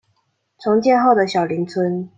[0.63, 2.09] 重建後的小林村